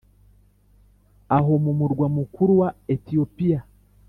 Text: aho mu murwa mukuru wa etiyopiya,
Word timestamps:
aho 1.37 1.51
mu 1.63 1.71
murwa 1.79 2.07
mukuru 2.17 2.51
wa 2.61 2.69
etiyopiya, 2.93 3.59